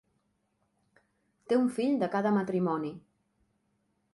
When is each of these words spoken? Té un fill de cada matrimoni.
Té 1.53 1.59
un 1.65 1.69
fill 1.75 1.99
de 2.05 2.09
cada 2.17 2.33
matrimoni. 2.39 2.91